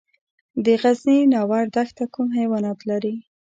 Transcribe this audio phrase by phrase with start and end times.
[0.65, 3.15] د غزني ناور دښته کوم حیوانات لري؟